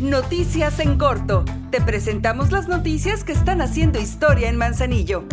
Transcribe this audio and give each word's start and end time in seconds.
Noticias 0.00 0.80
en 0.80 0.98
corto. 0.98 1.44
Te 1.70 1.80
presentamos 1.80 2.50
las 2.50 2.66
noticias 2.66 3.22
que 3.22 3.32
están 3.32 3.60
haciendo 3.60 4.00
historia 4.00 4.48
en 4.48 4.56
Manzanillo. 4.56 5.24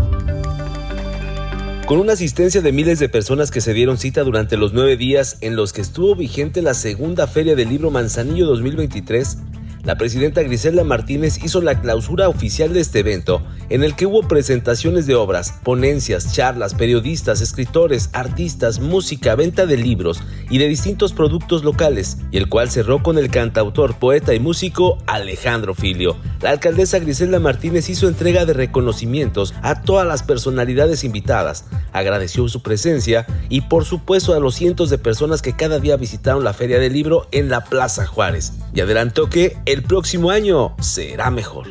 Con 1.88 2.00
una 2.00 2.14
asistencia 2.14 2.62
de 2.62 2.72
miles 2.72 3.00
de 3.00 3.10
personas 3.10 3.50
que 3.50 3.62
se 3.62 3.74
dieron 3.74 3.98
cita 3.98 4.24
durante 4.24 4.58
los 4.58 4.74
nueve 4.74 4.96
días 4.96 5.38
en 5.42 5.56
los 5.56 5.74
que 5.74 5.82
estuvo 5.82 6.16
vigente 6.16 6.62
la 6.62 6.76
segunda 6.76 7.26
Feria 7.26 7.56
del 7.56 7.70
Libro 7.70 7.90
Manzanillo 7.90 8.46
2023, 8.46 9.38
la 9.84 9.98
presidenta 9.98 10.44
Griselda 10.44 10.84
Martínez 10.84 11.44
hizo 11.44 11.62
la 11.62 11.82
clausura 11.82 12.30
oficial 12.30 12.74
de 12.74 12.82
este 12.82 13.00
evento, 13.00 13.42
en 13.70 13.84
el 13.84 13.96
que 13.96 14.06
hubo 14.06 14.28
presentaciones 14.28 15.08
de 15.08 15.16
obras, 15.16 15.54
ponencias, 15.64 16.34
charlas, 16.34 16.76
periodistas, 16.76 17.42
escritores, 17.42 18.10
artistas, 18.14 18.80
música, 18.80 19.34
venta 19.36 19.66
de 19.66 19.78
libros 19.78 20.22
y 20.50 20.58
de 20.58 20.68
distintos 20.68 21.14
productos 21.14 21.64
locales, 21.64 22.18
y 22.32 22.38
el 22.38 22.50
cual 22.50 22.70
cerró 22.70 23.04
con 23.04 23.18
el 23.18 23.30
cantautor, 23.30 23.96
poeta 23.96 24.34
y 24.34 24.40
músico 24.40 24.98
Alejandro 25.06 25.74
Filio. 25.74 26.18
La 26.42 26.52
alcaldesa 26.52 27.00
Griselda 27.00 27.40
Martínez 27.40 27.90
hizo 27.90 28.08
entrega 28.08 28.46
de 28.46 28.54
reconocimientos 28.54 29.54
a 29.62 29.82
todas 29.82 30.08
las 30.08 30.24
personalidades 30.24 31.04
invitadas, 31.04 31.66
agradeció 31.94 32.48
su 32.48 32.62
presencia 32.62 33.26
y 33.50 33.62
por 33.62 33.86
supuesto 33.86 34.34
a 34.34 34.40
los 34.40 34.56
cientos 34.56 34.90
de 34.90 34.98
personas 34.98 35.42
que 35.42 35.56
cada 35.56 35.80
día 35.80 35.98
visitaron 35.98 36.44
la 36.44 36.54
Feria 36.54 36.80
del 36.80 36.94
Libro 36.94 37.28
en 37.32 37.50
la 37.50 37.64
Plaza 37.64 38.06
Juárez, 38.06 38.54
y 38.74 38.82
adelantó 38.82 39.30
que 39.30 39.58
el 39.66 39.84
próximo 39.84 40.32
año 40.32 40.76
será 40.80 41.32
mejor. 41.32 41.68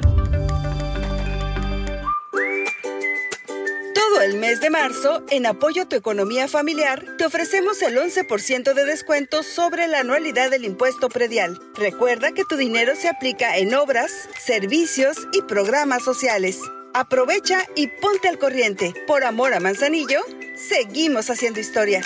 El 4.28 4.36
mes 4.36 4.60
de 4.60 4.68
marzo, 4.68 5.22
en 5.30 5.46
apoyo 5.46 5.82
a 5.82 5.88
tu 5.88 5.96
economía 5.96 6.48
familiar, 6.48 7.16
te 7.16 7.24
ofrecemos 7.24 7.80
el 7.80 7.96
11% 7.96 8.74
de 8.74 8.84
descuento 8.84 9.42
sobre 9.42 9.88
la 9.88 10.00
anualidad 10.00 10.50
del 10.50 10.64
impuesto 10.64 11.08
predial. 11.08 11.58
Recuerda 11.74 12.32
que 12.32 12.44
tu 12.44 12.56
dinero 12.56 12.94
se 12.94 13.08
aplica 13.08 13.56
en 13.56 13.74
obras, 13.74 14.28
servicios 14.38 15.16
y 15.32 15.40
programas 15.42 16.02
sociales. 16.04 16.60
Aprovecha 16.92 17.64
y 17.74 17.86
ponte 17.86 18.28
al 18.28 18.38
corriente. 18.38 18.92
Por 19.06 19.24
amor 19.24 19.54
a 19.54 19.60
Manzanillo, 19.60 20.20
seguimos 20.56 21.30
haciendo 21.30 21.60
historia. 21.60 22.02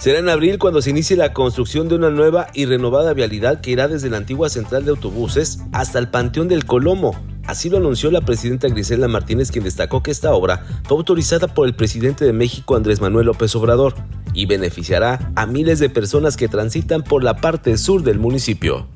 Será 0.00 0.18
en 0.18 0.30
abril 0.30 0.58
cuando 0.58 0.80
se 0.80 0.88
inicie 0.88 1.14
la 1.14 1.34
construcción 1.34 1.86
de 1.86 1.94
una 1.94 2.08
nueva 2.08 2.46
y 2.54 2.64
renovada 2.64 3.12
vialidad 3.12 3.60
que 3.60 3.72
irá 3.72 3.86
desde 3.86 4.08
la 4.08 4.16
antigua 4.16 4.48
central 4.48 4.86
de 4.86 4.92
autobuses 4.92 5.60
hasta 5.72 5.98
el 5.98 6.08
Panteón 6.08 6.48
del 6.48 6.64
Colomo. 6.64 7.14
Así 7.46 7.68
lo 7.68 7.76
anunció 7.76 8.10
la 8.10 8.22
presidenta 8.22 8.68
Griselda 8.68 9.08
Martínez, 9.08 9.50
quien 9.50 9.64
destacó 9.64 10.02
que 10.02 10.10
esta 10.10 10.32
obra 10.32 10.64
fue 10.84 10.96
autorizada 10.96 11.48
por 11.48 11.66
el 11.66 11.74
presidente 11.74 12.24
de 12.24 12.32
México 12.32 12.76
Andrés 12.76 13.02
Manuel 13.02 13.26
López 13.26 13.54
Obrador 13.56 13.94
y 14.32 14.46
beneficiará 14.46 15.32
a 15.36 15.44
miles 15.44 15.80
de 15.80 15.90
personas 15.90 16.38
que 16.38 16.48
transitan 16.48 17.04
por 17.04 17.22
la 17.22 17.36
parte 17.36 17.76
sur 17.76 18.02
del 18.02 18.18
municipio. 18.18 18.88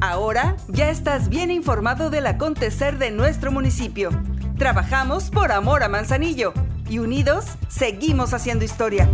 Ahora 0.00 0.54
ya 0.68 0.88
estás 0.88 1.28
bien 1.28 1.50
informado 1.50 2.10
del 2.10 2.28
acontecer 2.28 2.98
de 2.98 3.10
nuestro 3.10 3.50
municipio. 3.50 4.10
Trabajamos 4.56 5.30
por 5.30 5.50
amor 5.50 5.82
a 5.82 5.88
Manzanillo 5.88 6.54
y 6.88 7.00
unidos 7.00 7.46
seguimos 7.68 8.34
haciendo 8.34 8.64
historia. 8.64 9.10